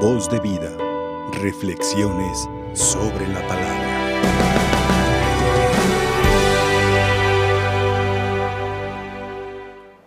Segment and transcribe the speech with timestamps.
[0.00, 0.70] Voz de vida.
[1.40, 3.86] Reflexiones sobre la palabra.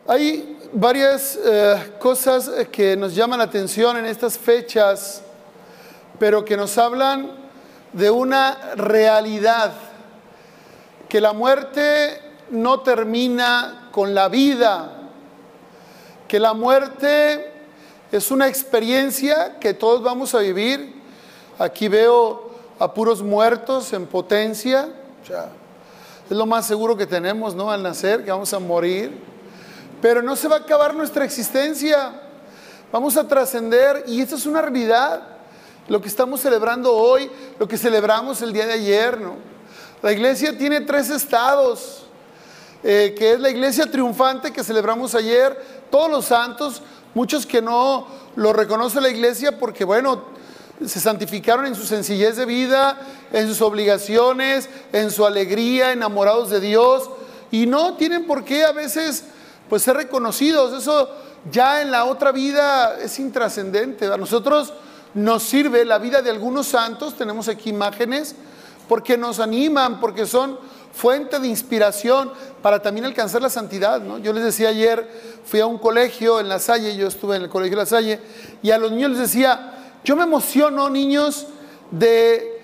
[0.08, 5.24] Hay varias eh, cosas que nos llaman la atención en estas fechas,
[6.20, 7.32] pero que nos hablan
[7.92, 9.74] de una realidad,
[11.10, 12.22] que la muerte
[12.52, 15.10] no termina con la vida,
[16.28, 17.59] que la muerte
[18.12, 20.96] es una experiencia que todos vamos a vivir.
[21.60, 24.90] Aquí veo a puros muertos en potencia,
[26.30, 27.72] es lo más seguro que tenemos, ¿no?
[27.72, 29.12] Al nacer, que vamos a morir.
[30.02, 32.22] Pero no se va a acabar nuestra existencia.
[32.92, 35.22] Vamos a trascender y esto es una realidad.
[35.88, 39.36] Lo que estamos celebrando hoy, lo que celebramos el día de ayer, ¿no?
[40.02, 42.06] La iglesia tiene tres estados,
[42.84, 46.82] eh, que es la iglesia triunfante que celebramos ayer, todos los santos,
[47.14, 50.24] muchos que no lo reconoce la iglesia porque, bueno,
[50.86, 52.98] se santificaron en su sencillez de vida,
[53.34, 57.10] en sus obligaciones, en su alegría, enamorados de Dios,
[57.52, 59.26] y no tienen por qué a veces
[59.68, 60.82] pues ser reconocidos.
[60.82, 61.10] Eso
[61.52, 64.06] ya en la otra vida es intrascendente.
[64.06, 64.74] A nosotros
[65.14, 68.36] nos sirve la vida de algunos santos, tenemos aquí imágenes,
[68.88, 70.58] porque nos animan, porque son
[70.94, 72.32] fuente de inspiración
[72.62, 74.02] para también alcanzar la santidad.
[74.02, 74.18] ¿no?
[74.18, 75.08] Yo les decía ayer,
[75.46, 78.20] fui a un colegio en La Salle, yo estuve en el colegio de La Salle,
[78.62, 79.74] y a los niños les decía,
[80.04, 81.48] yo me emociono, niños,
[81.92, 82.62] de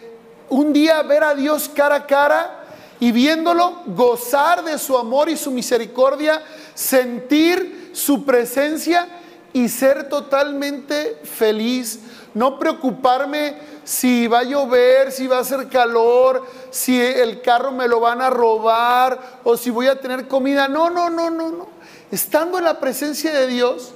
[0.49, 2.63] un día ver a Dios cara a cara
[2.99, 6.41] y viéndolo, gozar de su amor y su misericordia,
[6.73, 9.07] sentir su presencia
[9.55, 12.01] y ser totalmente feliz,
[12.33, 17.87] no preocuparme si va a llover, si va a hacer calor, si el carro me
[17.87, 20.67] lo van a robar o si voy a tener comida.
[20.67, 21.69] No, no, no, no, no.
[22.11, 23.93] Estando en la presencia de Dios,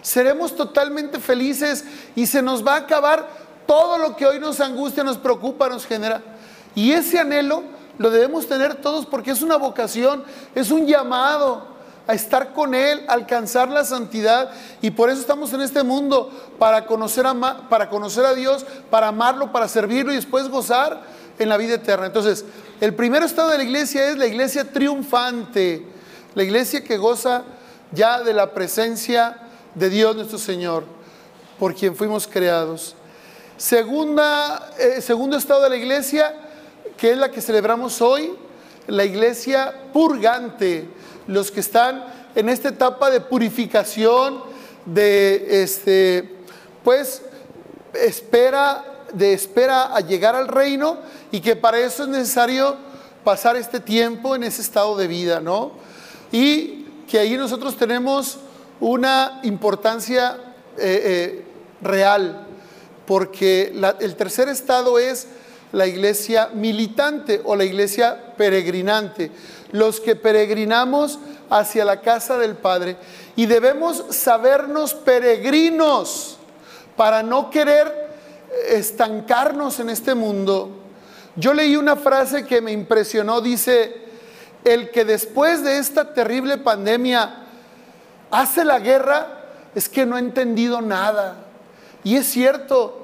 [0.00, 3.28] seremos totalmente felices y se nos va a acabar
[3.66, 6.22] todo lo que hoy nos angustia, nos preocupa, nos genera.
[6.76, 7.64] Y ese anhelo
[7.98, 10.22] lo debemos tener todos porque es una vocación,
[10.54, 11.69] es un llamado
[12.10, 14.50] a estar con Él, alcanzar la santidad.
[14.82, 16.28] Y por eso estamos en este mundo,
[16.58, 21.02] para conocer a, para conocer a Dios, para amarlo, para servirlo y después gozar
[21.38, 22.06] en la vida eterna.
[22.06, 22.44] Entonces,
[22.80, 25.86] el primer estado de la iglesia es la iglesia triunfante,
[26.34, 27.44] la iglesia que goza
[27.92, 29.36] ya de la presencia
[29.76, 30.84] de Dios nuestro Señor,
[31.60, 32.96] por quien fuimos creados.
[33.56, 36.34] Segunda, eh, segundo estado de la iglesia,
[36.96, 38.34] que es la que celebramos hoy,
[38.88, 40.88] la iglesia purgante
[41.26, 42.04] los que están
[42.34, 44.42] en esta etapa de purificación,
[44.86, 46.36] de este,
[46.84, 47.22] pues
[47.94, 50.98] espera, de espera a llegar al reino
[51.30, 52.76] y que para eso es necesario
[53.24, 55.72] pasar este tiempo en ese estado de vida, ¿no?
[56.32, 58.38] Y que ahí nosotros tenemos
[58.80, 60.38] una importancia
[60.78, 61.44] eh, eh,
[61.82, 62.46] real,
[63.06, 65.26] porque el tercer estado es
[65.72, 69.30] la iglesia militante o la iglesia peregrinante,
[69.72, 72.96] los que peregrinamos hacia la casa del Padre
[73.36, 76.38] y debemos sabernos peregrinos
[76.96, 78.10] para no querer
[78.68, 80.70] estancarnos en este mundo.
[81.36, 83.94] Yo leí una frase que me impresionó, dice,
[84.64, 87.46] el que después de esta terrible pandemia
[88.30, 89.44] hace la guerra
[89.74, 91.36] es que no ha entendido nada.
[92.04, 92.99] Y es cierto,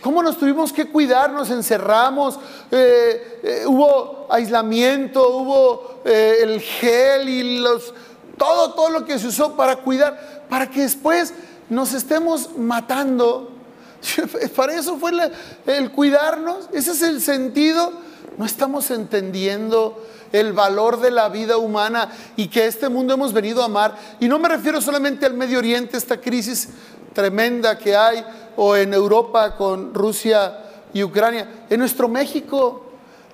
[0.00, 1.30] ¿Cómo nos tuvimos que cuidar?
[1.30, 2.38] Nos encerramos,
[2.70, 7.92] eh, eh, hubo aislamiento, hubo eh, el gel y los,
[8.38, 11.34] todo, todo lo que se usó para cuidar, para que después
[11.68, 13.50] nos estemos matando.
[14.56, 15.12] Para eso fue
[15.66, 17.92] el cuidarnos, ese es el sentido.
[18.38, 20.02] No estamos entendiendo
[20.32, 23.98] el valor de la vida humana y que este mundo hemos venido a amar.
[24.20, 26.70] Y no me refiero solamente al Medio Oriente, esta crisis
[27.12, 28.24] tremenda que hay,
[28.56, 30.58] o en Europa con Rusia
[30.92, 31.64] y Ucrania.
[31.70, 32.84] En nuestro México,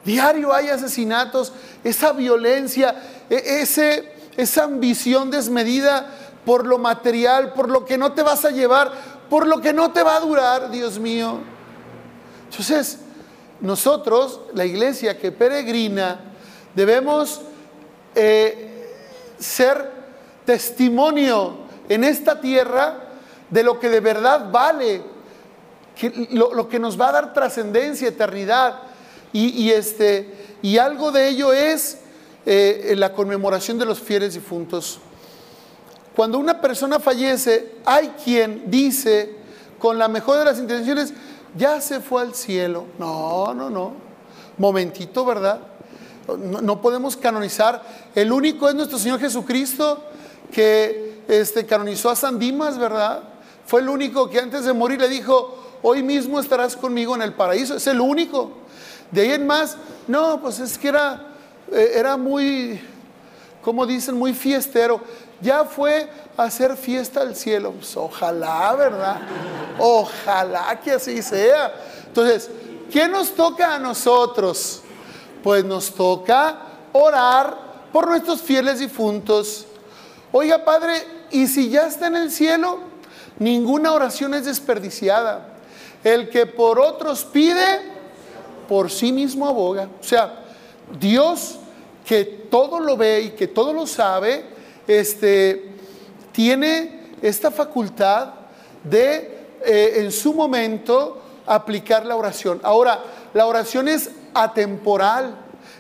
[0.05, 2.95] diario hay asesinatos, esa violencia,
[3.29, 6.07] e, ese, esa ambición desmedida
[6.45, 8.93] por lo material, por lo que no te vas a llevar,
[9.29, 11.41] por lo que no te va a durar, Dios mío.
[12.49, 13.01] Entonces,
[13.61, 16.21] nosotros, la iglesia que peregrina,
[16.75, 17.41] debemos
[18.15, 18.87] eh,
[19.39, 19.91] ser
[20.45, 21.59] testimonio
[21.89, 23.06] en esta tierra
[23.51, 25.03] de lo que de verdad vale,
[26.31, 28.81] lo, que nos va a dar trascendencia, eternidad.
[29.33, 30.33] Y, este,
[30.63, 31.99] y algo de ello es
[32.47, 34.99] eh, la conmemoración de los fieles difuntos.
[36.15, 39.37] Cuando una persona fallece, hay quien dice,
[39.79, 41.13] con la mejor de las intenciones,
[41.55, 42.87] ya se fue al cielo.
[42.99, 43.93] No, no, no.
[44.57, 45.61] Momentito, ¿verdad?
[46.27, 47.83] No, no podemos canonizar.
[48.15, 50.03] El único es nuestro Señor Jesucristo
[50.51, 53.23] que este, canonizó a San Dimas, ¿verdad?
[53.67, 57.35] Fue el único que antes de morir le dijo, hoy mismo estarás conmigo en el
[57.35, 57.77] paraíso.
[57.77, 58.53] Es el único.
[59.11, 59.77] De ahí en más,
[60.07, 61.27] no, pues es que era,
[61.73, 62.81] eh, era muy,
[63.63, 65.01] como dicen, muy fiestero.
[65.41, 67.73] Ya fue a hacer fiesta al cielo.
[67.73, 69.21] Pues ojalá, ¿verdad?
[69.79, 71.75] Ojalá que así sea.
[72.07, 72.51] Entonces,
[72.91, 74.83] ¿qué nos toca a nosotros?
[75.43, 76.59] Pues nos toca
[76.93, 77.57] orar
[77.93, 79.67] por nuestros fieles difuntos.
[80.33, 82.81] Oiga, Padre, ¿y si ya está en el cielo?
[83.39, 85.55] Ninguna oración es desperdiciada.
[86.03, 87.81] El que por otros pide,
[88.69, 89.89] por sí mismo aboga.
[90.01, 90.45] O sea,
[90.99, 91.59] Dios
[92.07, 94.45] que todo lo ve y que todo lo sabe,
[94.87, 95.71] este,
[96.31, 98.35] tiene esta facultad
[98.85, 102.61] de eh, en su momento aplicar la oración.
[102.63, 103.03] Ahora,
[103.35, 105.35] la oración es atemporal,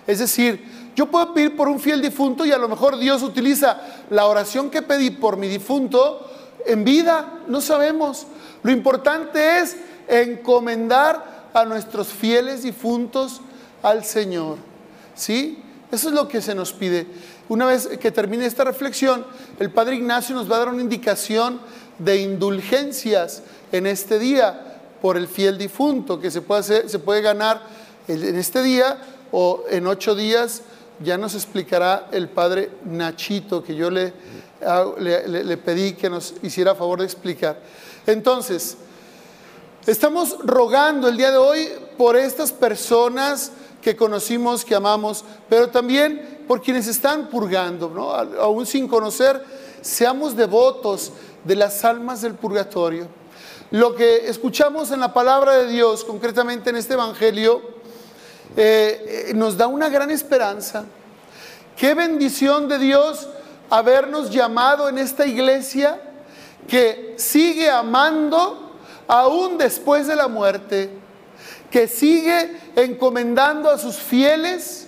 [0.06, 3.80] es decir, yo puedo pedir por un fiel difunto y a lo mejor Dios utiliza
[4.10, 6.26] la oración que pedí por mi difunto
[6.66, 8.26] en vida, no sabemos.
[8.62, 9.76] Lo importante es
[10.08, 13.40] encomendar a nuestros fieles difuntos
[13.82, 14.58] al Señor.
[15.14, 15.62] ¿Sí?
[15.90, 17.06] Eso es lo que se nos pide.
[17.48, 19.24] Una vez que termine esta reflexión,
[19.58, 21.60] el Padre Ignacio nos va a dar una indicación
[21.98, 23.42] de indulgencias
[23.72, 27.62] en este día por el fiel difunto que se puede, se puede ganar
[28.08, 28.98] en este día
[29.32, 30.62] o en ocho días.
[31.00, 34.12] Ya nos explicará el Padre Nachito, que yo le,
[34.98, 37.60] le, pedí que nos hiciera favor de explicar.
[38.06, 38.76] Entonces,
[39.86, 43.52] estamos rogando el día de hoy por estas personas
[43.82, 48.12] que conocimos, que amamos, pero también por quienes están purgando, ¿no?
[48.40, 49.44] aún sin conocer,
[49.80, 51.12] seamos devotos
[51.44, 53.06] de las almas del purgatorio.
[53.70, 57.62] Lo que escuchamos en la palabra de Dios, concretamente en este Evangelio,
[58.56, 60.84] eh, eh, nos da una gran esperanza.
[61.76, 63.28] Qué bendición de Dios
[63.70, 66.00] habernos llamado en esta iglesia
[66.66, 68.72] que sigue amando
[69.06, 70.90] aún después de la muerte
[71.70, 74.86] que sigue encomendando a sus fieles,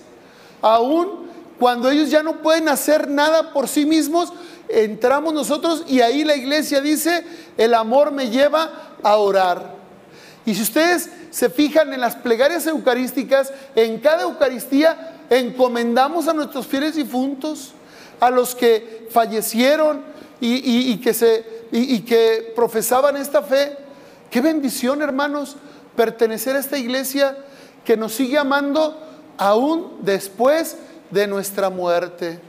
[0.61, 1.29] aún
[1.59, 4.31] cuando ellos ya no pueden hacer nada por sí mismos,
[4.67, 7.25] entramos nosotros y ahí la iglesia dice,
[7.57, 9.78] el amor me lleva a orar.
[10.45, 16.65] Y si ustedes se fijan en las plegarias eucarísticas, en cada Eucaristía encomendamos a nuestros
[16.65, 17.73] fieles difuntos,
[18.19, 20.01] a los que fallecieron
[20.41, 23.77] y, que, se, y que profesaban esta fe.
[24.29, 25.55] Qué bendición, hermanos
[25.99, 27.37] pertenecer a esta iglesia
[27.83, 28.97] que nos sigue amando
[29.37, 30.77] aún después
[31.11, 32.39] de nuestra muerte.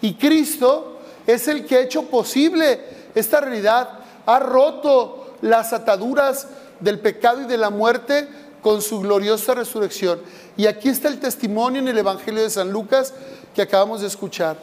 [0.00, 2.80] Y Cristo es el que ha hecho posible
[3.14, 3.90] esta realidad,
[4.26, 6.48] ha roto las ataduras
[6.80, 8.28] del pecado y de la muerte
[8.62, 10.20] con su gloriosa resurrección.
[10.56, 13.14] Y aquí está el testimonio en el Evangelio de San Lucas
[13.54, 14.56] que acabamos de escuchar.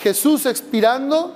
[0.00, 1.34] Jesús expirando,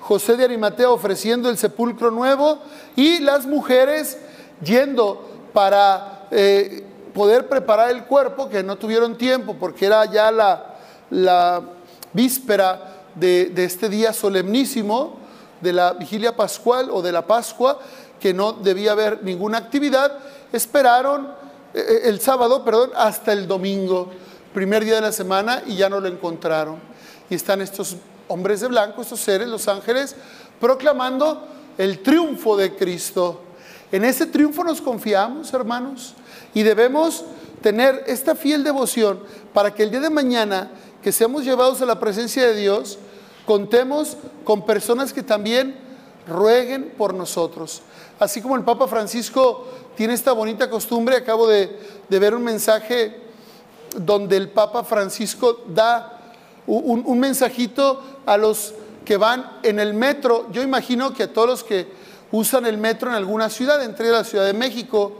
[0.00, 2.58] José de Arimatea ofreciendo el sepulcro nuevo
[2.96, 4.18] y las mujeres
[4.62, 6.84] yendo para eh,
[7.14, 11.62] poder preparar el cuerpo, que no tuvieron tiempo porque era ya la,
[12.12, 15.18] víspera de, este día solemnísimo
[15.60, 17.78] de la vigilia pascual o de la Pascua,
[18.20, 20.18] que no debía haber ninguna actividad,
[20.52, 21.26] esperaron
[21.74, 24.10] eh, eh, el sábado, perdón, hasta el domingo,
[24.52, 26.76] primer día de la semana, y ya no lo encontraron.
[27.30, 27.96] Y están estos
[28.28, 30.16] hombres de blanco, estos seres, los ángeles,
[30.60, 33.40] proclamando el triunfo de Cristo.
[33.92, 36.14] En ese triunfo nos confiamos, hermanos,
[36.54, 37.24] y debemos
[37.62, 39.20] tener esta fiel devoción
[39.52, 40.70] para que el día de mañana
[41.02, 42.98] que seamos llevados a la presencia de Dios,
[43.46, 45.76] contemos con personas que también
[46.28, 47.82] rueguen por nosotros.
[48.18, 49.66] Así como el Papa Francisco
[49.96, 53.20] tiene esta bonita costumbre, acabo de, ver un mensaje
[53.96, 56.20] donde el Papa Francisco da
[56.66, 60.46] un, un mensajito a los que van en el metro.
[60.52, 61.86] Yo imagino que a todos los que
[62.30, 65.14] usan el metro en alguna ciudad, entre la Ciudad de México,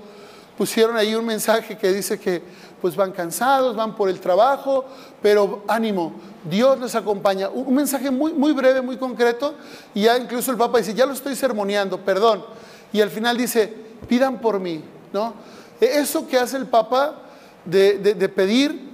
[0.59, 2.43] pusieron ahí un mensaje que dice que
[2.81, 4.85] pues van cansados, van por el trabajo,
[5.21, 6.13] pero ánimo,
[6.49, 7.49] Dios les acompaña.
[7.49, 9.55] Un mensaje muy, muy breve, muy concreto,
[9.95, 12.45] y ya incluso el Papa dice, ya lo estoy sermoneando, perdón.
[12.93, 13.73] Y al final dice,
[14.09, 14.83] pidan por mí,
[15.13, 15.35] ¿no?
[15.81, 17.23] E, eso que hace el Papa
[17.65, 18.89] de, pedir,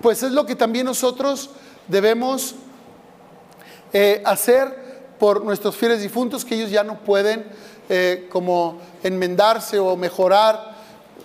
[0.00, 1.50] pues es lo que también nosotros
[1.88, 2.56] debemos
[3.92, 4.82] eh, hacer
[5.18, 7.46] por nuestros fieles difuntos que ellos ya no pueden
[7.88, 10.72] eh, como enmendarse o mejorar,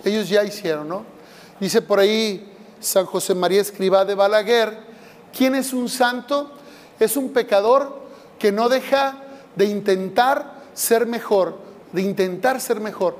[0.04, 1.17] ellos ya hicieron, ¿no?
[1.60, 4.78] Dice por ahí San José María Escribá de Balaguer,
[5.36, 6.52] ¿quién es un santo?
[7.00, 8.00] Es un pecador
[8.38, 9.22] que no deja
[9.56, 11.58] de intentar ser mejor,
[11.92, 13.16] de intentar ser mejor.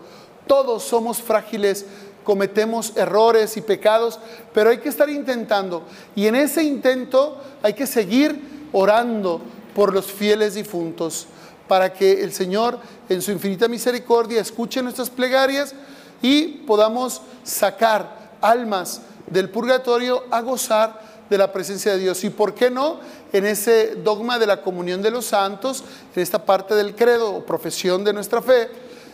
[0.46, 1.84] Todos somos frágiles,
[2.22, 4.20] cometemos errores y pecados,
[4.54, 5.82] pero hay que estar intentando.
[6.14, 9.40] Y en ese intento hay que seguir orando,
[9.74, 11.26] por los fieles difuntos.
[11.68, 12.78] para que el Señor
[13.10, 15.74] en su infinita misericordia escuche nuestras plegarias
[16.22, 22.24] y podamos sacar almas del purgatorio a gozar de la presencia de Dios.
[22.24, 23.00] Y por qué no,
[23.32, 27.46] en ese dogma de la comunión de los santos, en esta parte del credo o
[27.46, 28.68] profesión de nuestra fe,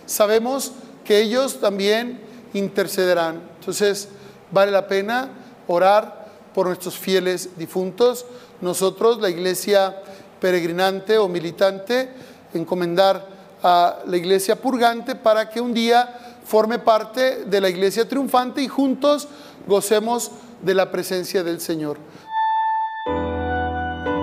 [0.07, 0.73] sabemos
[1.04, 2.21] que ellos también
[2.52, 3.43] intercederán.
[3.59, 4.09] Entonces,
[4.50, 5.28] vale la pena
[5.66, 8.26] orar por nuestros fieles difuntos.
[8.61, 9.97] Nosotros, la iglesia
[10.40, 12.11] peregrinante o militante,
[12.54, 18.63] encomendar a la iglesia purgante para que un día forme parte de la iglesia triunfante
[18.63, 19.29] y juntos
[19.67, 20.31] gocemos
[20.63, 21.99] de la presencia del Señor.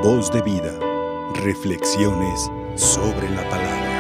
[0.04, 0.74] Voz de vida,
[1.44, 3.91] reflexiones sobre la palabra.